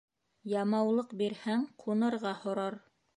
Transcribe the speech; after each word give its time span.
Ямаулыҡ 0.61 1.13
бирһәң, 1.19 1.67
ҡунырға 1.83 2.33
һорар. 2.43 2.79